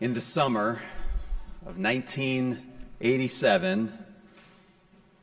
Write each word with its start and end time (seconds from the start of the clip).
In 0.00 0.12
the 0.12 0.20
summer 0.20 0.82
of 1.64 1.78
1987, 1.78 3.92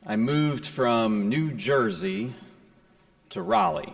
I 0.06 0.16
moved 0.16 0.64
from 0.64 1.28
New 1.28 1.52
Jersey 1.52 2.32
to 3.28 3.42
Raleigh, 3.42 3.92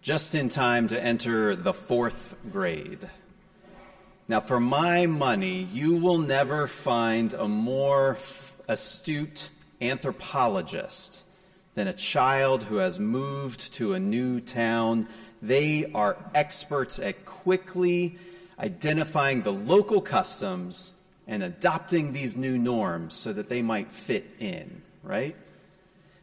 just 0.00 0.36
in 0.36 0.48
time 0.48 0.86
to 0.88 1.02
enter 1.02 1.56
the 1.56 1.74
fourth 1.74 2.36
grade. 2.52 3.10
Now, 4.28 4.38
for 4.38 4.60
my 4.60 5.06
money, 5.06 5.66
you 5.72 5.96
will 5.96 6.18
never 6.18 6.68
find 6.68 7.34
a 7.34 7.48
more 7.48 8.16
astute 8.68 9.50
anthropologist 9.80 11.24
than 11.74 11.88
a 11.88 11.92
child 11.92 12.62
who 12.62 12.76
has 12.76 13.00
moved 13.00 13.72
to 13.74 13.94
a 13.94 13.98
new 13.98 14.40
town. 14.40 15.08
They 15.42 15.90
are 15.92 16.16
experts 16.32 17.00
at 17.00 17.24
quickly 17.24 18.18
identifying 18.58 19.42
the 19.42 19.52
local 19.52 20.00
customs 20.00 20.92
and 21.26 21.42
adopting 21.42 22.12
these 22.12 22.36
new 22.36 22.58
norms 22.58 23.14
so 23.14 23.32
that 23.32 23.48
they 23.48 23.62
might 23.62 23.92
fit 23.92 24.24
in, 24.38 24.82
right? 25.02 25.36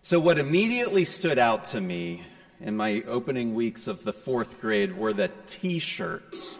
So, 0.01 0.19
what 0.19 0.37
immediately 0.37 1.05
stood 1.05 1.39
out 1.39 1.65
to 1.65 1.81
me 1.81 2.23
in 2.59 2.75
my 2.75 3.03
opening 3.07 3.55
weeks 3.55 3.87
of 3.87 4.03
the 4.03 4.13
fourth 4.13 4.59
grade 4.61 4.97
were 4.97 5.13
the 5.13 5.31
t 5.47 5.79
shirts 5.79 6.59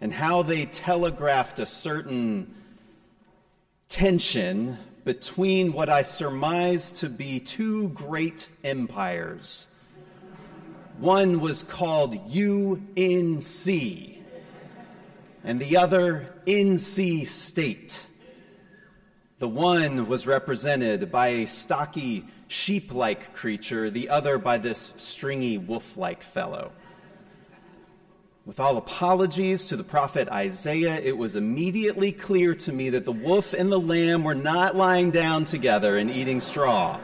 and 0.00 0.12
how 0.12 0.42
they 0.42 0.66
telegraphed 0.66 1.58
a 1.58 1.66
certain 1.66 2.54
tension 3.88 4.78
between 5.04 5.72
what 5.72 5.88
I 5.88 6.02
surmised 6.02 6.98
to 6.98 7.08
be 7.08 7.40
two 7.40 7.88
great 7.90 8.48
empires. 8.64 9.68
One 10.98 11.40
was 11.40 11.62
called 11.62 12.14
UNC 12.14 14.11
and 15.44 15.60
the 15.60 15.76
other 15.76 16.34
NC 16.46 17.26
State. 17.26 18.06
The 19.38 19.48
one 19.48 20.06
was 20.06 20.26
represented 20.26 21.10
by 21.10 21.28
a 21.28 21.46
stocky 21.46 22.24
sheep 22.46 22.94
like 22.94 23.34
creature, 23.34 23.90
the 23.90 24.08
other 24.08 24.38
by 24.38 24.58
this 24.58 24.78
stringy 24.78 25.58
wolf 25.58 25.96
like 25.96 26.22
fellow. 26.22 26.72
With 28.44 28.60
all 28.60 28.76
apologies 28.76 29.68
to 29.68 29.76
the 29.76 29.84
prophet 29.84 30.28
Isaiah, 30.28 30.96
it 30.96 31.16
was 31.16 31.36
immediately 31.36 32.12
clear 32.12 32.54
to 32.56 32.72
me 32.72 32.90
that 32.90 33.04
the 33.04 33.12
wolf 33.12 33.52
and 33.52 33.70
the 33.70 33.80
lamb 33.80 34.24
were 34.24 34.34
not 34.34 34.76
lying 34.76 35.10
down 35.10 35.44
together 35.44 35.96
and 35.96 36.10
eating 36.10 36.40
straw. 36.40 36.98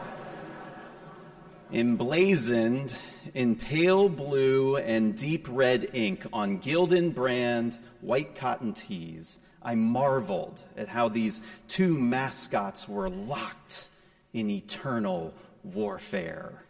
Emblazoned 1.71 2.97
in 3.33 3.55
pale 3.55 4.09
blue 4.09 4.77
and 4.77 5.15
deep 5.15 5.47
red 5.49 5.89
ink 5.93 6.25
on 6.33 6.59
Gildan 6.59 7.13
brand 7.13 7.77
white 8.01 8.35
cotton 8.35 8.73
tees, 8.73 9.39
I 9.61 9.75
marveled 9.75 10.59
at 10.77 10.87
how 10.87 11.09
these 11.09 11.41
two 11.67 11.93
mascots 11.93 12.87
were 12.87 13.09
locked 13.09 13.87
in 14.33 14.49
eternal 14.49 15.33
warfare, 15.63 16.63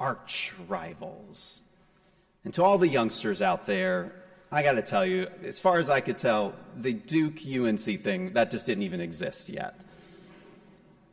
arch 0.00 0.52
rivals. 0.68 1.60
And 2.44 2.54
to 2.54 2.64
all 2.64 2.78
the 2.78 2.88
youngsters 2.88 3.42
out 3.42 3.66
there, 3.66 4.12
I 4.50 4.62
got 4.62 4.72
to 4.72 4.82
tell 4.82 5.06
you, 5.06 5.28
as 5.44 5.60
far 5.60 5.78
as 5.78 5.90
I 5.90 6.00
could 6.00 6.18
tell, 6.18 6.54
the 6.76 6.92
Duke 6.92 7.38
UNC 7.46 7.78
thing, 7.78 8.32
that 8.32 8.50
just 8.50 8.66
didn't 8.66 8.82
even 8.82 9.00
exist 9.00 9.48
yet. 9.48 9.80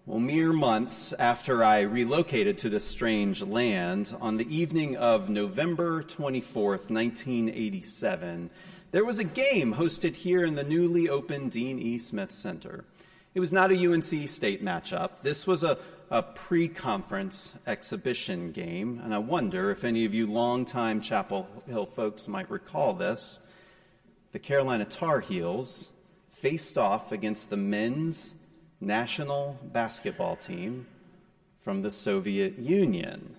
Well, 0.07 0.21
mere 0.21 0.53
months 0.53 1.11
after 1.11 1.65
I 1.65 1.81
relocated 1.81 2.57
to 2.59 2.69
this 2.69 2.85
strange 2.85 3.41
land, 3.41 4.15
on 4.21 4.37
the 4.37 4.47
evening 4.55 4.95
of 4.95 5.27
November 5.27 6.01
24th, 6.01 6.89
1987, 6.89 8.49
there 8.91 9.03
was 9.03 9.19
a 9.19 9.25
game 9.25 9.73
hosted 9.73 10.15
here 10.15 10.45
in 10.45 10.55
the 10.55 10.63
newly 10.63 11.09
opened 11.09 11.51
Dean 11.51 11.77
E. 11.77 11.97
Smith 11.97 12.31
Center. 12.31 12.85
It 13.35 13.41
was 13.41 13.51
not 13.51 13.73
a 13.73 13.75
UNC 13.75 14.29
state 14.29 14.63
matchup. 14.63 15.09
This 15.23 15.45
was 15.45 15.65
a, 15.65 15.77
a 16.09 16.23
pre 16.23 16.69
conference 16.69 17.53
exhibition 17.67 18.53
game, 18.53 19.01
and 19.03 19.13
I 19.13 19.17
wonder 19.17 19.71
if 19.71 19.83
any 19.83 20.05
of 20.05 20.13
you 20.13 20.25
longtime 20.25 21.01
Chapel 21.01 21.49
Hill 21.67 21.85
folks 21.85 22.29
might 22.29 22.49
recall 22.49 22.93
this. 22.93 23.41
The 24.31 24.39
Carolina 24.39 24.85
Tar 24.85 25.19
Heels 25.19 25.91
faced 26.31 26.77
off 26.77 27.11
against 27.11 27.49
the 27.49 27.57
men's 27.57 28.35
national 28.79 29.57
basketball 29.73 30.35
team 30.35 30.87
from 31.61 31.81
the 31.81 31.91
Soviet 31.91 32.57
Union. 32.59 33.35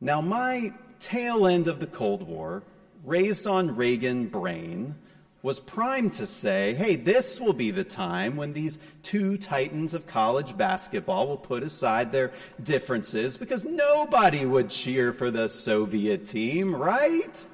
Now, 0.00 0.20
my 0.20 0.72
tail 0.98 1.46
end 1.46 1.68
of 1.68 1.80
the 1.80 1.86
Cold 1.86 2.22
War, 2.22 2.62
raised 3.04 3.46
on 3.46 3.76
Reagan 3.76 4.26
brain, 4.26 4.94
was 5.42 5.58
primed 5.58 6.12
to 6.12 6.26
say, 6.26 6.74
hey, 6.74 6.96
this 6.96 7.40
will 7.40 7.54
be 7.54 7.70
the 7.70 7.84
time 7.84 8.36
when 8.36 8.52
these 8.52 8.78
two 9.02 9.38
titans 9.38 9.94
of 9.94 10.06
college 10.06 10.56
basketball 10.56 11.26
will 11.26 11.38
put 11.38 11.62
aside 11.62 12.12
their 12.12 12.30
differences 12.62 13.38
because 13.38 13.64
nobody 13.64 14.44
would 14.44 14.68
cheer 14.68 15.12
for 15.12 15.30
the 15.30 15.48
Soviet 15.48 16.26
team, 16.26 16.74
right? 16.74 17.46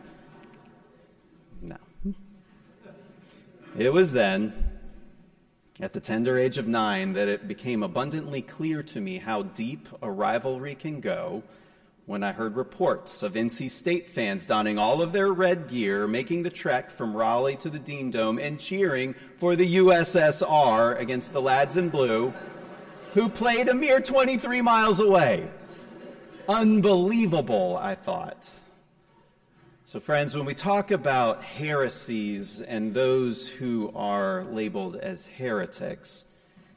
No. 1.63 1.77
It 3.79 3.93
was 3.93 4.13
then 4.13 4.76
at 5.81 5.93
the 5.93 6.01
tender 6.01 6.39
age 6.39 6.57
of 6.57 6.67
nine 6.67 7.13
that 7.13 7.29
it 7.29 7.47
became 7.47 7.83
abundantly 7.83 8.41
clear 8.41 8.83
to 8.83 9.01
me 9.01 9.19
how 9.19 9.43
deep 9.43 9.89
a 10.01 10.11
rivalry 10.11 10.75
can 10.75 11.01
go 11.01 11.43
when 12.07 12.23
I 12.23 12.33
heard 12.33 12.57
reports 12.57 13.23
of 13.23 13.33
NC 13.33 13.69
State 13.69 14.09
fans 14.09 14.47
donning 14.47 14.79
all 14.79 15.03
of 15.03 15.13
their 15.13 15.33
red 15.33 15.69
gear, 15.69 16.07
making 16.07 16.45
the 16.45 16.51
trek 16.51 16.91
from 16.91 17.17
Raleigh 17.17 17.57
to 17.57 17.69
the 17.69 17.81
Dean 17.81 18.13
Dome, 18.13 18.39
and 18.39 18.61
cheering 18.61 19.15
for 19.39 19.57
the 19.57 19.77
USSR 19.77 20.99
against 21.01 21.33
the 21.33 21.43
lads 21.43 21.77
in 21.77 21.89
blue, 21.89 22.33
who 23.15 23.29
played 23.29 23.69
a 23.69 23.75
mere 23.75 24.01
23 24.01 24.63
miles 24.63 25.01
away. 25.01 25.49
Unbelievable, 26.49 27.77
I 27.77 27.97
thought. 27.97 28.51
So, 29.89 30.01
friends, 30.01 30.35
when 30.35 30.47
we 30.47 30.55
talk 30.55 30.91
about 30.91 31.45
heresies 31.45 32.61
and 32.61 32.93
those 32.93 33.49
who 33.49 33.93
are 33.95 34.43
labeled 34.43 34.97
as 34.97 35.29
heretics, 35.29 36.25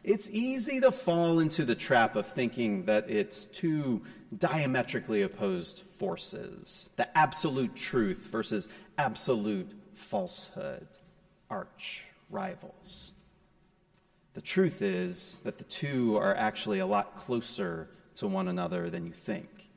it's 0.03 0.30
easy 0.30 0.80
to 0.81 0.92
fall 0.92 1.40
into 1.40 1.66
the 1.66 1.74
trap 1.74 2.16
of 2.16 2.28
thinking 2.28 2.86
that 2.86 3.09
it's 3.09 3.47
two 3.47 4.03
diametrically 4.38 5.24
opposed 5.24 5.80
forces 5.97 6.92
the 6.97 7.18
absolute 7.18 7.75
truth 7.75 8.30
versus 8.31 8.70
absolute 9.00 9.72
falsehood, 9.96 10.88
arch 11.50 12.06
rivals. 12.30 13.14
The 14.36 14.41
truth 14.41 14.84
is 14.84 15.40
that 15.40 15.58
the 15.58 15.64
two 15.64 16.16
are 16.18 16.36
actually 16.36 16.78
a 16.78 16.86
lot 16.86 17.16
closer 17.16 17.90
to 18.18 18.28
one 18.28 18.47
another 18.47 18.91
than 18.91 19.08
you 19.08 19.14
think, 19.14 19.68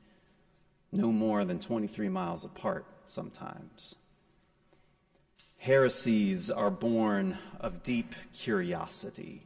no 0.92 1.10
more 1.10 1.46
than 1.46 1.58
23 1.58 2.10
miles 2.10 2.44
apart 2.44 2.84
sometimes. 3.04 3.96
Heresies 5.58 6.50
are 6.50 6.70
born 6.70 7.38
of 7.60 7.82
deep 7.82 8.14
curiosity. 8.32 9.42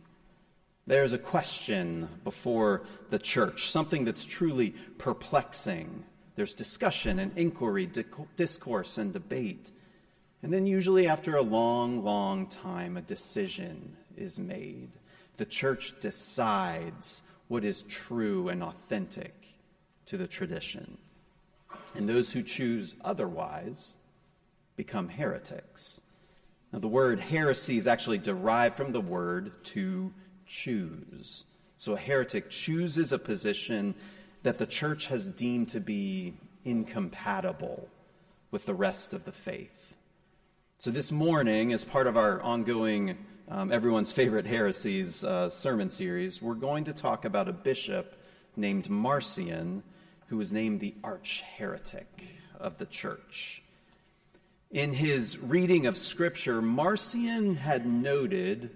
There's 0.87 1.13
a 1.13 1.19
question 1.19 2.09
before 2.25 2.83
the 3.11 3.19
church, 3.19 3.71
something 3.71 4.05
that's 4.05 4.25
truly 4.25 4.75
perplexing. 4.99 6.05
There's 6.37 6.55
discussion 6.55 7.19
and 7.19 7.37
inquiry, 7.37 7.91
discourse 8.37 8.97
and 8.99 9.13
debate. 9.13 9.73
And 10.43 10.53
then, 10.53 10.67
usually, 10.67 11.09
after 11.09 11.37
a 11.37 11.43
long, 11.43 12.05
long 12.05 12.47
time, 12.47 12.97
a 12.97 13.03
decision 13.03 13.97
is 14.17 14.39
made. 14.39 14.91
The 15.39 15.47
church 15.47 15.99
decides 16.01 17.23
what 17.49 17.65
is 17.65 17.83
true 17.83 18.49
and 18.49 18.63
authentic 18.63 19.35
to 20.07 20.17
the 20.17 20.27
tradition. 20.29 20.99
And 21.95 22.09
those 22.09 22.33
who 22.33 22.43
choose 22.43 22.97
otherwise 23.05 23.97
become 24.77 25.09
heretics. 25.09 26.01
Now, 26.73 26.79
the 26.81 26.89
word 26.89 27.21
heresy 27.21 27.77
is 27.77 27.87
actually 27.87 28.19
derived 28.19 28.75
from 28.75 28.93
the 28.93 29.01
word 29.01 29.65
to 29.67 30.13
choose. 30.47 31.45
So, 31.77 31.93
a 31.93 31.97
heretic 31.97 32.51
chooses 32.51 33.13
a 33.13 33.19
position 33.19 33.95
that 34.43 34.59
the 34.59 34.67
church 34.67 35.07
has 35.09 35.29
deemed 35.29 35.69
to 35.71 35.81
be 35.81 36.35
incompatible 36.65 37.89
with 38.51 38.67
the 38.67 38.75
rest 38.75 39.15
of 39.15 39.25
the 39.25 39.33
faith. 39.33 39.95
So, 40.79 40.91
this 40.91 41.11
morning, 41.11 41.73
as 41.73 41.85
part 41.85 42.07
of 42.07 42.17
our 42.17 42.41
ongoing 42.43 43.17
um, 43.49 43.73
Everyone's 43.73 44.13
Favorite 44.13 44.47
Heresies 44.47 45.25
uh, 45.25 45.49
sermon 45.49 45.89
series, 45.89 46.43
we're 46.43 46.55
going 46.55 46.85
to 46.85 46.93
talk 46.93 47.25
about 47.25 47.49
a 47.49 47.53
bishop 47.53 48.17
named 48.57 48.91
Marcion 48.91 49.83
who 50.29 50.37
was 50.37 50.53
named 50.53 50.81
the 50.81 50.95
arch 51.05 51.43
heretic 51.57 52.37
of 52.59 52.79
the 52.79 52.87
church. 52.87 53.63
In 54.71 54.93
his 54.93 55.39
reading 55.39 55.87
of 55.87 55.97
Scripture, 55.97 56.61
Marcion 56.61 57.57
had 57.57 57.87
noted 57.87 58.71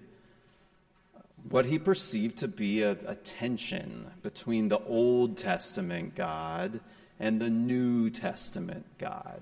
what 1.49 1.65
he 1.65 1.79
perceived 1.79 2.37
to 2.37 2.47
be 2.47 2.83
a, 2.83 2.91
a, 3.05 3.15
tension 3.15 4.09
between 4.21 4.69
the 4.69 4.79
Old 4.79 5.37
Testament 5.37 6.15
God 6.15 6.79
and 7.19 7.41
the 7.41 7.49
New 7.49 8.09
Testament 8.09 8.85
God. 8.97 9.41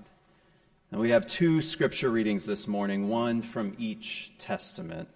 And 0.90 1.00
we 1.00 1.10
have 1.10 1.26
two 1.26 1.62
scripture 1.62 2.10
readings 2.10 2.46
this 2.46 2.66
morning, 2.66 3.08
one 3.08 3.42
from 3.42 3.76
each 3.78 4.32
testament. 4.38 5.08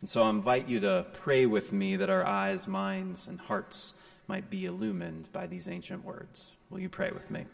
And 0.00 0.08
so 0.10 0.22
I 0.22 0.28
invite 0.28 0.68
you 0.68 0.80
to 0.80 1.06
pray 1.14 1.46
with 1.46 1.72
me 1.72 1.96
that 1.96 2.10
our 2.10 2.26
eyes, 2.26 2.68
minds, 2.68 3.26
and 3.26 3.40
hearts 3.40 3.94
might 4.26 4.50
be 4.50 4.64
illumined 4.64 5.28
by 5.32 5.46
these 5.46 5.68
ancient 5.68 6.04
words. 6.04 6.52
Will 6.70 6.80
you 6.80 6.88
pray 6.88 7.10
with 7.10 7.30
me? 7.30 7.46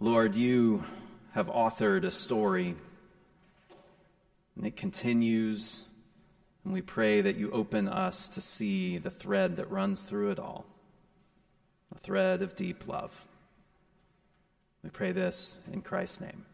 Lord, 0.00 0.34
you 0.34 0.84
have 1.32 1.46
authored 1.46 2.04
a 2.04 2.10
story, 2.10 2.74
and 4.56 4.66
it 4.66 4.76
continues, 4.76 5.84
and 6.64 6.72
we 6.72 6.82
pray 6.82 7.20
that 7.20 7.36
you 7.36 7.50
open 7.52 7.88
us 7.88 8.28
to 8.30 8.40
see 8.40 8.98
the 8.98 9.10
thread 9.10 9.56
that 9.56 9.70
runs 9.70 10.02
through 10.02 10.32
it 10.32 10.38
all 10.38 10.66
a 11.94 11.98
thread 11.98 12.42
of 12.42 12.56
deep 12.56 12.88
love. 12.88 13.26
We 14.82 14.90
pray 14.90 15.12
this 15.12 15.58
in 15.72 15.82
Christ's 15.82 16.22
name. 16.22 16.44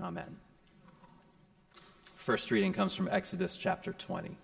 Amen. 0.00 0.36
First 2.14 2.50
reading 2.50 2.72
comes 2.72 2.94
from 2.94 3.08
Exodus 3.10 3.56
chapter 3.56 3.92
20. 3.92 4.36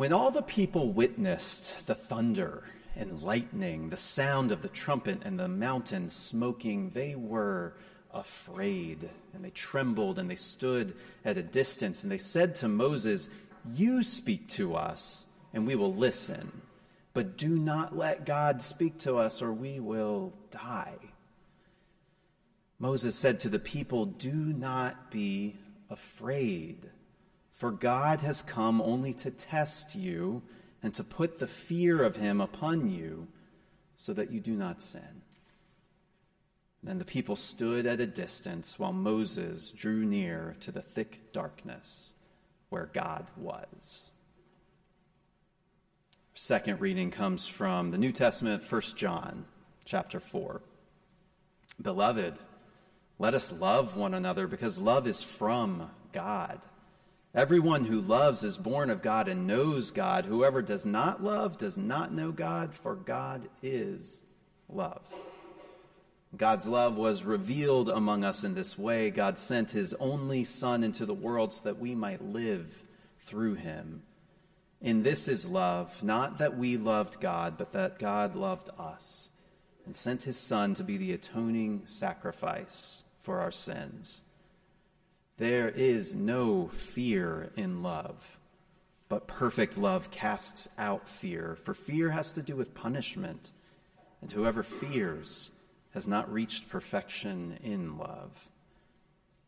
When 0.00 0.14
all 0.14 0.30
the 0.30 0.40
people 0.40 0.94
witnessed 0.94 1.86
the 1.86 1.94
thunder 1.94 2.64
and 2.96 3.20
lightning, 3.20 3.90
the 3.90 3.98
sound 3.98 4.50
of 4.50 4.62
the 4.62 4.68
trumpet, 4.68 5.20
and 5.26 5.38
the 5.38 5.46
mountain 5.46 6.08
smoking, 6.08 6.88
they 6.88 7.14
were 7.14 7.74
afraid, 8.10 9.10
and 9.34 9.44
they 9.44 9.50
trembled, 9.50 10.18
and 10.18 10.30
they 10.30 10.36
stood 10.36 10.96
at 11.22 11.36
a 11.36 11.42
distance, 11.42 12.02
and 12.02 12.10
they 12.10 12.16
said 12.16 12.54
to 12.54 12.66
Moses, 12.66 13.28
You 13.74 14.02
speak 14.02 14.48
to 14.48 14.74
us, 14.74 15.26
and 15.52 15.66
we 15.66 15.74
will 15.74 15.94
listen, 15.94 16.62
but 17.12 17.36
do 17.36 17.58
not 17.58 17.94
let 17.94 18.24
God 18.24 18.62
speak 18.62 18.96
to 19.00 19.18
us, 19.18 19.42
or 19.42 19.52
we 19.52 19.80
will 19.80 20.32
die. 20.50 20.96
Moses 22.78 23.14
said 23.16 23.38
to 23.40 23.50
the 23.50 23.58
people, 23.58 24.06
Do 24.06 24.32
not 24.32 25.10
be 25.10 25.58
afraid, 25.90 26.88
for 27.60 27.70
God 27.70 28.22
has 28.22 28.40
come 28.40 28.80
only 28.80 29.12
to 29.12 29.30
test 29.30 29.94
you 29.94 30.40
and 30.82 30.94
to 30.94 31.04
put 31.04 31.38
the 31.38 31.46
fear 31.46 32.02
of 32.02 32.16
him 32.16 32.40
upon 32.40 32.88
you 32.88 33.28
so 33.96 34.14
that 34.14 34.32
you 34.32 34.40
do 34.40 34.54
not 34.54 34.80
sin. 34.80 35.20
Then 36.82 36.96
the 36.96 37.04
people 37.04 37.36
stood 37.36 37.84
at 37.84 38.00
a 38.00 38.06
distance 38.06 38.78
while 38.78 38.94
Moses 38.94 39.72
drew 39.72 40.06
near 40.06 40.56
to 40.60 40.72
the 40.72 40.80
thick 40.80 41.34
darkness 41.34 42.14
where 42.70 42.88
God 42.94 43.26
was. 43.36 44.10
Second 46.32 46.80
reading 46.80 47.10
comes 47.10 47.46
from 47.46 47.90
the 47.90 47.98
New 47.98 48.12
Testament, 48.12 48.62
1 48.66 48.80
John 48.96 49.44
chapter 49.84 50.18
4. 50.18 50.62
Beloved, 51.82 52.38
let 53.18 53.34
us 53.34 53.52
love 53.52 53.98
one 53.98 54.14
another 54.14 54.46
because 54.46 54.80
love 54.80 55.06
is 55.06 55.22
from 55.22 55.90
God. 56.14 56.58
Everyone 57.34 57.84
who 57.84 58.00
loves 58.00 58.42
is 58.42 58.56
born 58.56 58.90
of 58.90 59.02
God 59.02 59.28
and 59.28 59.46
knows 59.46 59.92
God. 59.92 60.24
Whoever 60.24 60.62
does 60.62 60.84
not 60.84 61.22
love 61.22 61.58
does 61.58 61.78
not 61.78 62.12
know 62.12 62.32
God, 62.32 62.74
for 62.74 62.96
God 62.96 63.48
is 63.62 64.22
love. 64.68 65.02
God's 66.36 66.66
love 66.66 66.96
was 66.96 67.24
revealed 67.24 67.88
among 67.88 68.24
us 68.24 68.42
in 68.42 68.54
this 68.54 68.76
way. 68.76 69.10
God 69.10 69.38
sent 69.38 69.70
his 69.70 69.94
only 69.94 70.42
Son 70.42 70.82
into 70.82 71.06
the 71.06 71.14
world 71.14 71.52
so 71.52 71.62
that 71.64 71.78
we 71.78 71.94
might 71.94 72.22
live 72.22 72.82
through 73.22 73.54
him. 73.54 74.02
In 74.80 75.04
this 75.04 75.28
is 75.28 75.48
love, 75.48 76.02
not 76.02 76.38
that 76.38 76.56
we 76.56 76.76
loved 76.76 77.20
God, 77.20 77.58
but 77.58 77.72
that 77.72 77.98
God 77.98 78.34
loved 78.34 78.70
us 78.78 79.30
and 79.86 79.94
sent 79.94 80.24
his 80.24 80.36
Son 80.36 80.74
to 80.74 80.84
be 80.84 80.96
the 80.96 81.12
atoning 81.12 81.82
sacrifice 81.84 83.04
for 83.20 83.38
our 83.38 83.52
sins. 83.52 84.22
There 85.40 85.70
is 85.70 86.14
no 86.14 86.68
fear 86.68 87.50
in 87.56 87.82
love, 87.82 88.38
but 89.08 89.26
perfect 89.26 89.78
love 89.78 90.10
casts 90.10 90.68
out 90.76 91.08
fear, 91.08 91.56
for 91.62 91.72
fear 91.72 92.10
has 92.10 92.34
to 92.34 92.42
do 92.42 92.54
with 92.54 92.74
punishment, 92.74 93.52
and 94.20 94.30
whoever 94.30 94.62
fears 94.62 95.50
has 95.94 96.06
not 96.06 96.30
reached 96.30 96.68
perfection 96.68 97.58
in 97.62 97.96
love. 97.96 98.50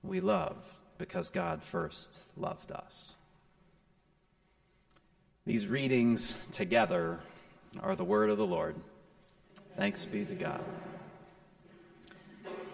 We 0.03 0.23
love 0.23 0.81
because 0.97 1.29
God 1.29 1.63
first 1.63 2.23
loved 2.39 2.73
us. 2.73 3.17
These 5.45 5.67
readings 5.67 6.39
together 6.53 7.21
are 7.83 7.97
the 7.97 8.03
word 8.03 8.31
of 8.31 8.39
the 8.39 8.47
Lord. 8.47 8.77
Thanks 9.77 10.07
be 10.07 10.25
to 10.25 10.35
God. 10.35 10.65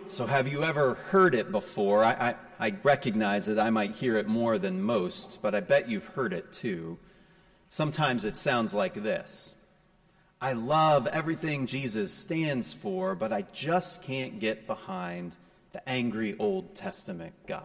So, 0.06 0.24
have 0.24 0.46
you 0.46 0.62
ever 0.62 0.94
heard 0.94 1.34
it 1.34 1.50
before? 1.50 2.04
I, 2.04 2.12
I, 2.12 2.34
I, 2.58 2.74
recognize 2.82 3.46
that 3.46 3.58
I 3.58 3.70
might 3.70 3.96
hear 3.96 4.16
it 4.16 4.26
more 4.26 4.58
than 4.58 4.82
most, 4.82 5.40
but 5.42 5.54
I 5.54 5.60
bet 5.60 5.88
you've 5.88 6.06
heard 6.06 6.32
it 6.32 6.52
too. 6.52 6.98
Sometimes 7.68 8.24
it 8.24 8.36
sounds 8.36 8.74
like 8.74 8.94
this 8.94 9.54
I 10.40 10.52
love 10.52 11.06
everything 11.06 11.66
Jesus 11.66 12.12
stands 12.12 12.72
for, 12.72 13.14
but 13.14 13.32
I 13.32 13.42
just 13.52 14.02
can't 14.02 14.40
get 14.40 14.66
behind 14.66 15.36
the 15.72 15.86
angry 15.88 16.36
Old 16.38 16.74
Testament 16.74 17.34
God. 17.46 17.62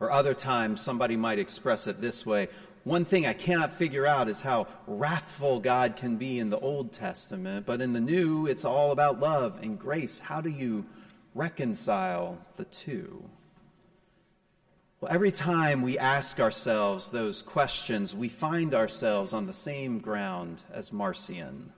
Or 0.00 0.10
other 0.10 0.34
times, 0.34 0.80
somebody 0.80 1.16
might 1.16 1.38
express 1.38 1.86
it 1.86 2.00
this 2.00 2.26
way 2.26 2.48
one 2.84 3.06
thing 3.06 3.24
I 3.24 3.32
cannot 3.32 3.72
figure 3.72 4.06
out 4.06 4.28
is 4.28 4.42
how 4.42 4.66
wrathful 4.86 5.60
God 5.60 5.96
can 5.96 6.16
be 6.16 6.38
in 6.38 6.50
the 6.50 6.58
Old 6.58 6.92
Testament, 6.92 7.64
but 7.64 7.80
in 7.80 7.94
the 7.94 8.00
New, 8.00 8.46
it's 8.46 8.66
all 8.66 8.92
about 8.92 9.20
love 9.20 9.58
and 9.62 9.78
grace. 9.78 10.18
How 10.18 10.42
do 10.42 10.50
you 10.50 10.84
reconcile 11.34 12.38
the 12.56 12.64
two? 12.64 13.22
Well, 15.00 15.12
every 15.12 15.32
time 15.32 15.82
we 15.82 15.98
ask 15.98 16.40
ourselves 16.40 17.10
those 17.10 17.42
questions, 17.42 18.14
we 18.14 18.28
find 18.28 18.74
ourselves 18.74 19.34
on 19.34 19.46
the 19.46 19.52
same 19.52 19.98
ground 19.98 20.62
as 20.72 20.92
Marcion 20.92 21.72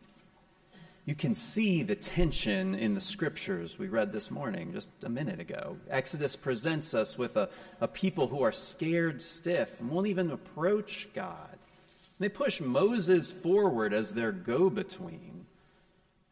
you 1.07 1.15
can 1.15 1.37
see 1.37 1.85
the 1.85 1.95
tension 1.95 2.75
in 2.75 2.95
the 2.95 3.01
scriptures 3.01 3.79
we 3.79 3.87
read 3.87 4.11
this 4.11 4.29
morning, 4.29 4.73
just 4.73 4.91
a 5.05 5.09
minute 5.09 5.39
ago. 5.39 5.77
Exodus 5.89 6.35
presents 6.35 6.95
us 6.95 7.17
with 7.17 7.37
a, 7.37 7.49
a 7.81 7.87
people 7.87 8.27
who 8.27 8.43
are 8.43 8.51
scared 8.51 9.23
stiff 9.23 9.79
and 9.79 9.89
won't 9.89 10.09
even 10.09 10.33
approach 10.33 11.09
God. 11.15 11.59
They 12.19 12.29
push 12.29 12.61
Moses 12.61 13.31
forward 13.31 13.95
as 13.95 14.15
their 14.15 14.33
go 14.33 14.69
between. 14.69 15.36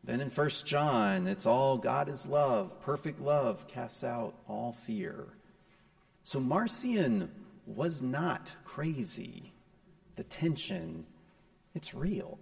Then 0.05 0.21
in 0.21 0.29
1 0.29 0.49
John, 0.67 1.27
it's 1.27 1.47
all 1.47 1.79
God 1.79 2.09
is 2.11 2.27
love. 2.27 2.81
Perfect 2.83 3.21
love 3.21 3.67
casts 3.67 4.05
out 4.05 4.35
all 4.47 4.73
fear. 4.73 5.25
So 6.25 6.41
Marcion 6.41 7.31
was 7.67 8.03
not 8.03 8.55
crazy. 8.65 9.53
The 10.17 10.25
tension, 10.25 11.07
it's 11.75 11.95
real. 11.95 12.39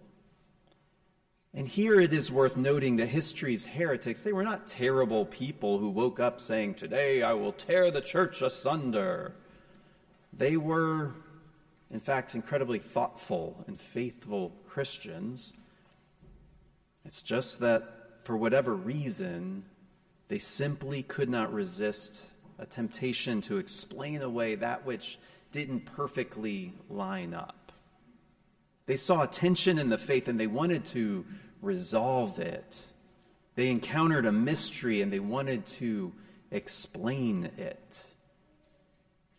And 1.54 1.68
here 1.68 2.00
it 2.00 2.12
is 2.12 2.32
worth 2.32 2.56
noting 2.56 2.96
that 2.96 3.06
history's 3.06 3.64
heretics, 3.64 4.22
they 4.22 4.32
were 4.32 4.42
not 4.42 4.66
terrible 4.66 5.26
people 5.26 5.78
who 5.78 5.90
woke 5.90 6.18
up 6.18 6.40
saying, 6.40 6.74
Today 6.74 7.22
I 7.22 7.34
will 7.34 7.52
tear 7.52 7.90
the 7.90 8.00
church 8.00 8.42
asunder. 8.42 9.34
They 10.32 10.56
were, 10.56 11.12
in 11.90 12.00
fact, 12.00 12.34
incredibly 12.34 12.78
thoughtful 12.78 13.62
and 13.68 13.78
faithful 13.78 14.52
Christians. 14.66 15.54
It's 17.04 17.22
just 17.22 17.60
that, 17.60 17.84
for 18.22 18.36
whatever 18.36 18.74
reason, 18.74 19.64
they 20.28 20.38
simply 20.38 21.02
could 21.02 21.28
not 21.28 21.52
resist 21.52 22.30
a 22.58 22.66
temptation 22.66 23.40
to 23.42 23.58
explain 23.58 24.22
away 24.22 24.54
that 24.54 24.86
which 24.86 25.18
didn't 25.50 25.84
perfectly 25.84 26.72
line 26.88 27.34
up. 27.34 27.72
They 28.86 28.96
saw 28.96 29.22
a 29.22 29.26
tension 29.26 29.78
in 29.78 29.88
the 29.88 29.98
faith 29.98 30.28
and 30.28 30.38
they 30.38 30.46
wanted 30.46 30.84
to 30.86 31.24
resolve 31.60 32.38
it. 32.38 32.88
They 33.54 33.70
encountered 33.70 34.26
a 34.26 34.32
mystery 34.32 35.02
and 35.02 35.12
they 35.12 35.20
wanted 35.20 35.66
to 35.66 36.12
explain 36.50 37.50
it. 37.58 38.06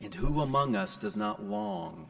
And 0.02 0.14
who 0.14 0.42
among 0.42 0.76
us 0.76 0.98
does 0.98 1.18
not 1.18 1.44
long 1.44 2.10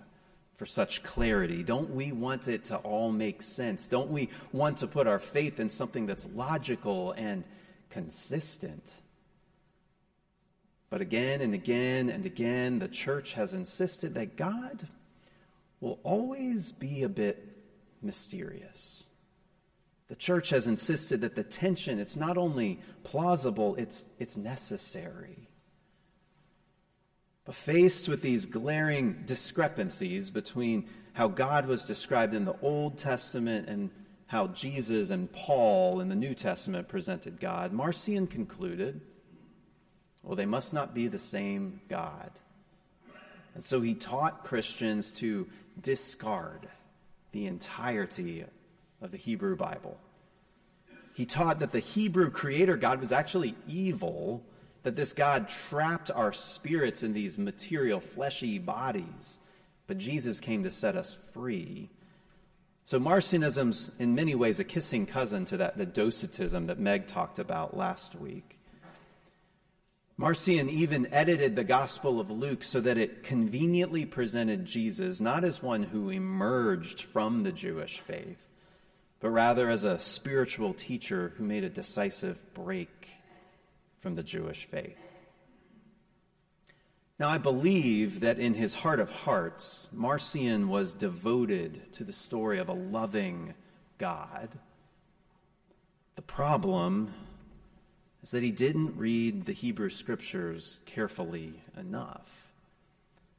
for 0.63 0.67
such 0.67 1.03
clarity? 1.03 1.62
Don't 1.62 1.89
we 1.89 2.13
want 2.13 2.48
it 2.48 2.63
to 2.65 2.77
all 2.77 3.12
make 3.12 3.41
sense? 3.41 3.86
Don't 3.86 4.10
we 4.10 4.29
want 4.53 4.77
to 4.77 4.88
put 4.88 5.08
our 5.08 5.20
faith 5.20 5.60
in 5.60 5.70
something 5.70 6.05
that's 6.05 6.25
logical 6.34 7.12
and 7.17 7.46
consistent? 7.89 8.93
But 10.89 11.01
again 11.01 11.41
and 11.41 11.53
again 11.53 12.10
and 12.10 12.25
again, 12.25 12.79
the 12.79 12.88
church 12.88 13.34
has 13.34 13.53
insisted 13.53 14.13
that 14.13 14.38
God 14.38 14.88
will 15.82 16.00
always 16.01 16.72
be 16.72 17.03
a 17.03 17.10
bit 17.10 17.46
mysterious. 18.01 19.10
The 20.08 20.15
church 20.15 20.51
has 20.51 20.65
insisted 20.65 21.20
that 21.22 21.36
the 21.36 21.43
tension, 21.43 22.00
it's 22.00 22.15
not 22.15 22.38
only 22.38 22.79
plausible, 23.03 23.75
it's, 23.75 24.08
it's 24.17 24.38
necessary. 24.38 25.50
But 27.45 27.55
faced 27.55 28.07
with 28.07 28.21
these 28.21 28.45
glaring 28.45 29.23
discrepancies 29.25 30.31
between 30.31 30.88
how 31.13 31.27
God 31.27 31.67
was 31.67 31.85
described 31.85 32.33
in 32.33 32.45
the 32.45 32.55
Old 32.62 32.97
Testament 32.97 33.67
and 33.67 33.89
how 34.27 34.47
Jesus 34.47 35.12
and 35.12 35.31
Paul 35.31 36.00
in 36.00 36.09
the 36.09 36.15
New 36.15 36.33
Testament 36.33 36.88
presented 36.88 37.39
God, 37.39 37.71
Marcion 37.71 38.27
concluded, 38.27 39.01
well, 40.23 40.35
they 40.35 40.45
must 40.45 40.73
not 40.73 40.95
be 40.95 41.07
the 41.07 41.19
same 41.19 41.81
God. 41.89 42.31
And 43.55 43.63
so 43.63 43.81
he 43.81 43.93
taught 43.93 44.45
Christians 44.45 45.12
to 45.13 45.47
discard 45.79 46.67
the 47.33 47.45
entirety 47.45 48.45
of 49.01 49.12
the 49.12 49.17
Hebrew 49.17 49.55
Bible. 49.55 50.00
He 51.13 51.25
taught 51.25 51.59
that 51.59 51.71
the 51.71 51.79
Hebrew 51.79 52.31
creator 52.31 52.77
God 52.77 53.00
was 53.00 53.12
actually 53.12 53.53
evil, 53.67 54.43
that 54.84 54.96
this 54.96 55.13
God 55.13 55.48
trapped 55.48 56.12
our 56.12 56.34
spirits 56.34 57.04
in 57.04 57.13
these 57.13 57.38
material, 57.38 58.00
fleshy 58.00 58.60
bodies. 58.60 59.40
But 59.88 59.98
Jesus 59.98 60.40
came 60.40 60.63
to 60.63 60.72
set 60.72 60.96
us 60.96 61.18
free. 61.34 61.90
So 62.84 63.00
Marcionism's 63.00 63.92
in 63.98 64.13
many 64.13 64.36
ways 64.36 64.60
a 64.60 64.66
kissing 64.66 65.06
cousin 65.06 65.46
to 65.46 65.58
that 65.58 65.78
the 65.78 65.86
docetism 65.86 66.68
that 66.68 66.80
Meg 66.80 67.08
talked 67.08 67.40
about 67.40 67.75
last 67.75 68.16
week. 68.16 68.60
Marcion 70.16 70.70
even 70.70 71.12
edited 71.12 71.56
the 71.56 71.63
Gospel 71.63 72.20
of 72.20 72.30
Luke 72.30 72.63
so 72.63 72.80
that 72.82 73.00
it 73.00 73.24
conveniently 73.24 74.06
presented 74.06 74.66
Jesus 74.66 75.20
not 75.20 75.44
as 75.44 75.63
one 75.63 75.84
who 75.84 76.10
emerged 76.10 77.02
from 77.02 77.44
the 77.44 77.52
Jewish 77.52 78.00
faith, 78.00 78.38
but 79.20 79.32
rather 79.32 79.70
as 79.70 79.86
a 79.86 80.00
spiritual 80.00 80.74
teacher 80.74 81.34
who 81.38 81.44
made 81.44 81.63
a 81.63 81.70
decisive 81.70 82.54
break 82.54 83.10
from 84.03 84.15
the 84.15 84.22
Jewish 84.22 84.65
faith. 84.65 84.98
Now, 87.17 87.29
I 87.29 87.38
believe 87.38 88.19
that 88.19 88.38
in 88.38 88.53
his 88.53 88.74
heart 88.74 89.00
of 89.00 89.10
hearts, 89.10 89.88
Marcion 89.93 90.67
was 90.67 90.93
devoted 90.93 91.93
to 91.93 92.03
the 92.03 92.12
story 92.12 92.60
of 92.60 92.67
a 92.67 92.74
loving 92.74 93.53
God. 93.98 94.50
The 96.15 96.22
problem 96.22 97.13
is 98.22 98.31
that 98.31 98.43
he 98.43 98.51
didn't 98.51 98.98
read 98.98 99.45
the 99.45 99.53
Hebrew 99.53 99.89
scriptures 99.89 100.81
carefully 100.86 101.53
enough. 101.79 102.51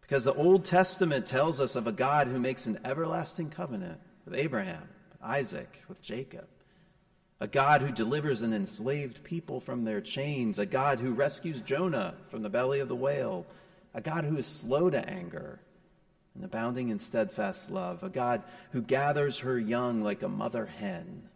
Because 0.00 0.24
the 0.24 0.32
Old 0.32 0.64
Testament 0.64 1.26
tells 1.26 1.60
us 1.60 1.76
of 1.76 1.86
a 1.86 1.92
God 1.92 2.26
who 2.26 2.38
makes 2.38 2.64
an 2.66 2.78
everlasting 2.86 3.50
covenant 3.50 4.00
with 4.24 4.34
Abraham, 4.34 4.88
Isaac, 5.22 5.84
with 5.88 6.00
Jacob. 6.00 6.48
A 7.40 7.46
God 7.46 7.82
who 7.82 7.92
delivers 7.92 8.42
an 8.42 8.52
enslaved 8.52 9.24
people 9.24 9.60
from 9.60 9.84
their 9.84 10.00
chains. 10.00 10.58
A 10.58 10.66
God 10.66 11.00
who 11.00 11.12
rescues 11.12 11.60
Jonah 11.60 12.14
from 12.28 12.42
the 12.42 12.48
belly 12.48 12.80
of 12.80 12.88
the 12.88 12.96
whale. 12.96 13.46
A 13.92 14.00
God 14.00 14.24
who 14.24 14.36
is 14.36 14.46
slow 14.46 14.90
to 14.90 15.08
anger 15.08 15.60
and 16.34 16.44
abounding 16.44 16.88
in 16.88 16.98
steadfast 16.98 17.70
love. 17.70 18.02
A 18.02 18.08
God 18.08 18.42
who 18.72 18.82
gathers 18.82 19.40
her 19.40 19.58
young 19.58 20.00
like 20.00 20.22
a 20.22 20.28
mother 20.28 20.66
hen. 20.66 21.28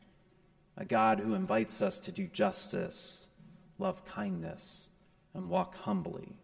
A 0.76 0.84
God 0.84 1.20
who 1.20 1.34
invites 1.34 1.82
us 1.82 2.00
to 2.00 2.12
do 2.12 2.26
justice 2.26 3.28
love 3.78 4.04
kindness, 4.04 4.90
and 5.34 5.48
walk 5.48 5.76
humbly. 5.76 6.36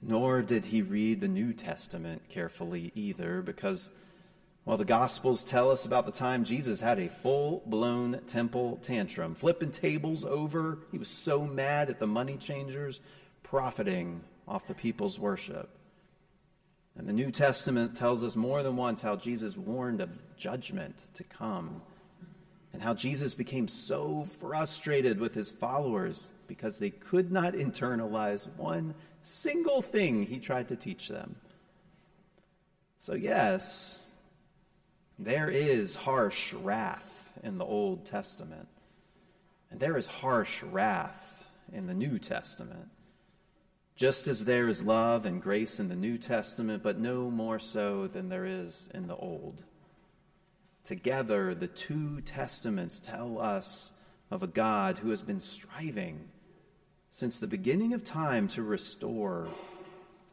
Nor 0.00 0.42
did 0.42 0.66
he 0.66 0.82
read 0.82 1.20
the 1.20 1.28
New 1.28 1.52
Testament 1.52 2.28
carefully 2.28 2.92
either, 2.94 3.42
because 3.42 3.92
while 4.64 4.78
the 4.78 4.84
Gospels 4.84 5.44
tell 5.44 5.70
us 5.70 5.84
about 5.84 6.06
the 6.06 6.12
time 6.12 6.44
Jesus 6.44 6.80
had 6.80 6.98
a 6.98 7.08
full 7.08 7.62
blown 7.66 8.20
temple 8.26 8.78
tantrum, 8.82 9.34
flipping 9.34 9.70
tables 9.70 10.24
over, 10.24 10.78
he 10.90 10.98
was 10.98 11.08
so 11.08 11.44
mad 11.44 11.90
at 11.90 11.98
the 11.98 12.06
money 12.06 12.38
changers, 12.38 13.00
profiting 13.42 14.22
off 14.48 14.66
the 14.66 14.74
people's 14.74 15.18
worship. 15.18 15.68
And 16.96 17.06
the 17.06 17.12
New 17.12 17.30
Testament 17.30 17.96
tells 17.96 18.24
us 18.24 18.36
more 18.36 18.62
than 18.62 18.76
once 18.76 19.02
how 19.02 19.16
Jesus 19.16 19.56
warned 19.56 20.00
of 20.00 20.10
judgment 20.36 21.06
to 21.14 21.24
come 21.24 21.82
and 22.72 22.80
how 22.80 22.94
Jesus 22.94 23.34
became 23.34 23.68
so 23.68 24.26
frustrated 24.40 25.20
with 25.20 25.34
his 25.34 25.50
followers 25.50 26.32
because 26.46 26.78
they 26.78 26.90
could 26.90 27.30
not 27.30 27.54
internalize 27.54 28.48
one 28.56 28.94
single 29.22 29.82
thing 29.82 30.24
he 30.24 30.38
tried 30.38 30.68
to 30.68 30.76
teach 30.76 31.08
them. 31.08 31.36
So, 32.98 33.14
yes, 33.14 34.03
there 35.18 35.48
is 35.48 35.94
harsh 35.94 36.52
wrath 36.52 37.32
in 37.42 37.58
the 37.58 37.64
Old 37.64 38.04
Testament, 38.04 38.68
and 39.70 39.80
there 39.80 39.96
is 39.96 40.06
harsh 40.06 40.62
wrath 40.62 41.44
in 41.72 41.86
the 41.86 41.94
New 41.94 42.18
Testament. 42.18 42.88
Just 43.96 44.26
as 44.26 44.44
there 44.44 44.66
is 44.66 44.82
love 44.82 45.24
and 45.24 45.40
grace 45.40 45.78
in 45.78 45.88
the 45.88 45.94
New 45.94 46.18
Testament, 46.18 46.82
but 46.82 46.98
no 46.98 47.30
more 47.30 47.60
so 47.60 48.08
than 48.08 48.28
there 48.28 48.44
is 48.44 48.90
in 48.92 49.06
the 49.06 49.16
Old. 49.16 49.62
Together, 50.82 51.54
the 51.54 51.68
two 51.68 52.20
testaments 52.20 52.98
tell 53.00 53.40
us 53.40 53.92
of 54.30 54.42
a 54.42 54.48
God 54.48 54.98
who 54.98 55.10
has 55.10 55.22
been 55.22 55.40
striving 55.40 56.28
since 57.10 57.38
the 57.38 57.46
beginning 57.46 57.94
of 57.94 58.02
time 58.02 58.48
to 58.48 58.62
restore 58.62 59.48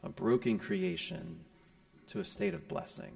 a 0.04 0.10
broken 0.10 0.58
creation 0.58 1.40
to 2.08 2.20
a 2.20 2.26
state 2.26 2.56
of 2.56 2.68
blessing. 2.68 3.12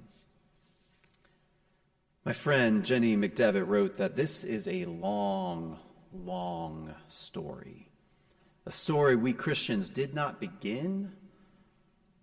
My 2.25 2.34
friend 2.34 2.84
Jenny 2.84 3.15
McDevitt 3.15 3.67
wrote 3.67 3.98
that 3.98 4.15
this 4.15 4.44
is 4.44 4.67
a 4.67 4.86
long, 4.86 5.77
long 6.12 6.96
story. 7.08 7.88
A 8.65 8.72
story 8.72 9.15
we 9.15 9.32
Christians 9.32 9.91
did 9.91 10.15
not 10.15 10.39
begin, 10.39 11.12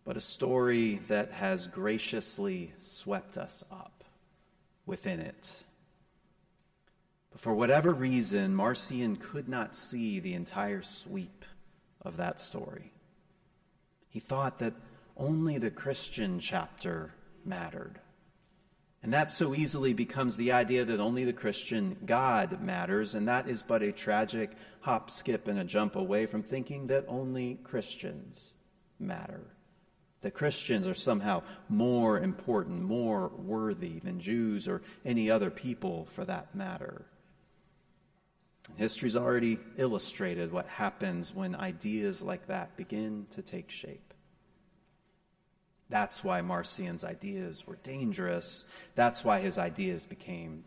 but 0.04 0.16
a 0.16 0.20
story 0.20 0.96
that 1.06 1.30
has 1.30 1.68
graciously 1.68 2.72
swept 2.80 3.38
us 3.38 3.62
up 3.70 4.02
within 4.86 5.20
it. 5.20 5.62
But 7.30 7.40
for 7.40 7.54
whatever 7.54 7.94
reason, 7.94 8.56
Marcion 8.56 9.14
could 9.14 9.48
not 9.48 9.76
see 9.76 10.18
the 10.18 10.34
entire 10.34 10.82
sweep 10.82 11.44
of 12.00 12.16
that 12.16 12.40
story. 12.40 12.92
He 14.08 14.18
thought 14.18 14.58
that 14.58 14.74
only 15.16 15.58
the 15.58 15.70
Christian 15.70 16.40
chapter 16.40 17.14
mattered. 17.44 18.00
And 19.02 19.12
that 19.12 19.30
so 19.30 19.54
easily 19.54 19.92
becomes 19.92 20.36
the 20.36 20.52
idea 20.52 20.84
that 20.84 21.00
only 21.00 21.24
the 21.24 21.32
Christian 21.32 21.96
God 22.06 22.62
matters, 22.62 23.14
and 23.14 23.26
that 23.26 23.48
is 23.48 23.62
but 23.62 23.82
a 23.82 23.90
tragic 23.90 24.52
hop, 24.80 25.10
skip, 25.10 25.48
and 25.48 25.58
a 25.58 25.64
jump 25.64 25.96
away 25.96 26.26
from 26.26 26.42
thinking 26.42 26.86
that 26.86 27.04
only 27.08 27.58
Christians 27.64 28.54
matter 29.00 29.52
that 30.22 30.34
Christians 30.34 30.88
are 30.88 30.94
somehow 30.94 31.42
more 31.68 32.18
important, 32.18 32.82
more 32.82 33.28
worthy 33.28 33.98
than 33.98 34.20
Jews 34.20 34.66
or 34.66 34.82
any 35.04 35.30
other 35.30 35.50
people 35.50 36.06
for 36.12 36.24
that 36.24 36.54
matter. 36.54 37.04
History's 38.76 39.16
already 39.16 39.58
illustrated 39.76 40.52
what 40.52 40.68
happens 40.68 41.34
when 41.34 41.54
ideas 41.56 42.22
like 42.22 42.46
that 42.46 42.76
begin 42.76 43.26
to 43.30 43.42
take 43.42 43.70
shape. 43.70 44.11
That's 45.92 46.24
why 46.24 46.40
Marcion's 46.40 47.04
ideas 47.04 47.66
were 47.66 47.76
dangerous. 47.82 48.64
That's 48.94 49.22
why 49.26 49.40
his 49.40 49.58
ideas 49.58 50.06
became 50.06 50.64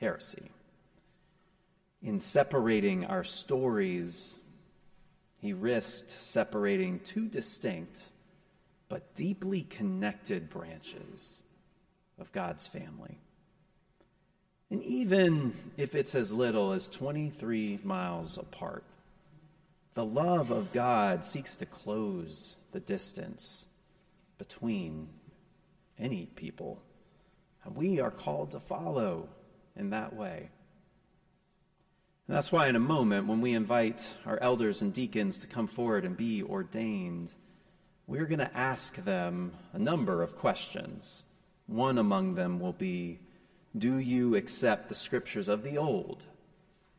heresy. 0.00 0.50
In 2.02 2.18
separating 2.18 3.04
our 3.04 3.22
stories, 3.22 4.36
he 5.38 5.52
risked 5.52 6.10
separating 6.10 6.98
two 6.98 7.28
distinct 7.28 8.08
but 8.88 9.14
deeply 9.14 9.62
connected 9.62 10.50
branches 10.50 11.44
of 12.18 12.32
God's 12.32 12.66
family. 12.66 13.18
And 14.68 14.82
even 14.82 15.54
if 15.76 15.94
it's 15.94 16.16
as 16.16 16.32
little 16.32 16.72
as 16.72 16.88
23 16.88 17.78
miles 17.84 18.36
apart, 18.36 18.82
the 19.94 20.04
love 20.04 20.50
of 20.50 20.72
God 20.72 21.24
seeks 21.24 21.56
to 21.58 21.66
close 21.66 22.56
the 22.72 22.80
distance 22.80 23.68
between 24.38 25.08
any 25.98 26.26
people. 26.26 26.82
And 27.64 27.76
we 27.76 28.00
are 28.00 28.10
called 28.10 28.50
to 28.52 28.60
follow 28.60 29.28
in 29.76 29.90
that 29.90 30.14
way. 30.14 30.50
And 32.26 32.36
that's 32.36 32.50
why, 32.50 32.68
in 32.68 32.76
a 32.76 32.80
moment, 32.80 33.26
when 33.26 33.40
we 33.40 33.52
invite 33.52 34.08
our 34.24 34.38
elders 34.40 34.80
and 34.80 34.94
deacons 34.94 35.40
to 35.40 35.46
come 35.46 35.66
forward 35.66 36.04
and 36.04 36.16
be 36.16 36.42
ordained, 36.42 37.32
we're 38.06 38.26
going 38.26 38.38
to 38.38 38.56
ask 38.56 38.96
them 38.96 39.52
a 39.72 39.78
number 39.78 40.22
of 40.22 40.36
questions. 40.36 41.24
One 41.66 41.98
among 41.98 42.34
them 42.34 42.60
will 42.60 42.72
be 42.72 43.18
Do 43.76 43.98
you 43.98 44.36
accept 44.36 44.88
the 44.88 44.94
scriptures 44.94 45.48
of 45.48 45.62
the 45.62 45.78
Old 45.78 46.24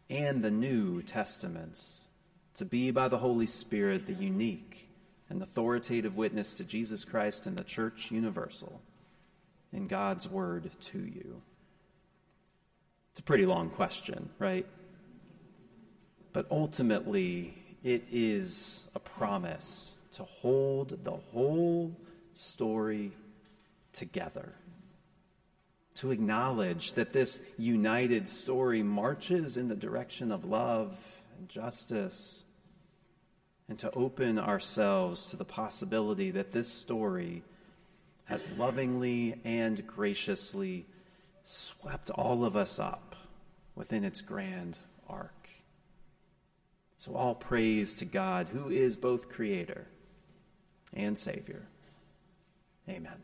and 0.09 0.43
the 0.43 0.51
New 0.51 1.01
Testaments 1.01 2.09
to 2.55 2.65
be 2.65 2.91
by 2.91 3.07
the 3.07 3.17
Holy 3.17 3.47
Spirit 3.47 4.05
the 4.05 4.13
unique 4.13 4.89
and 5.29 5.41
authoritative 5.41 6.15
witness 6.15 6.53
to 6.55 6.63
Jesus 6.63 7.03
Christ 7.05 7.47
and 7.47 7.57
the 7.57 7.63
Church 7.63 8.11
Universal 8.11 8.81
in 9.73 9.87
God's 9.87 10.27
Word 10.29 10.69
to 10.79 10.99
you? 10.99 11.41
It's 13.11 13.19
a 13.19 13.23
pretty 13.23 13.45
long 13.45 13.69
question, 13.69 14.29
right? 14.39 14.65
But 16.33 16.47
ultimately, 16.51 17.53
it 17.83 18.05
is 18.11 18.89
a 18.93 18.99
promise 18.99 19.95
to 20.13 20.23
hold 20.23 21.03
the 21.03 21.11
whole 21.11 21.95
story 22.33 23.11
together. 23.93 24.53
to 25.95 26.11
acknowledge 26.11 26.93
that 26.93 27.13
this 27.13 27.41
united 27.57 28.27
story 28.27 28.83
marches 28.83 29.57
in 29.57 29.69
the 29.69 29.75
direction 29.75 30.31
of 30.31 30.45
love 30.45 31.23
and 31.37 31.47
justice, 31.49 32.44
and 33.67 33.79
to 33.79 33.91
open 33.91 34.37
ourselves 34.37 35.25
to 35.27 35.37
the 35.37 35.45
possibility 35.45 36.31
that 36.31 36.51
this 36.51 36.71
story 36.71 37.43
has 38.25 38.51
lovingly 38.57 39.39
and 39.43 39.85
graciously 39.87 40.85
swept 41.43 42.09
all 42.11 42.43
of 42.43 42.55
us 42.55 42.79
up 42.79 43.15
within 43.75 44.03
its 44.03 44.21
grand 44.21 44.79
arc. 45.07 45.49
So, 46.97 47.13
all 47.15 47.35
praise 47.35 47.93
to 47.95 48.05
God, 48.05 48.49
who 48.49 48.69
is 48.69 48.95
both 48.95 49.29
Creator 49.29 49.85
and 50.93 51.17
Savior. 51.17 51.67
Amen. 52.89 53.21